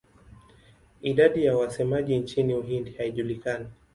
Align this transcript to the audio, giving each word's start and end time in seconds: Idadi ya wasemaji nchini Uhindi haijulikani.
Idadi 1.01 1.45
ya 1.45 1.57
wasemaji 1.57 2.17
nchini 2.19 2.55
Uhindi 2.55 2.91
haijulikani. 2.91 3.67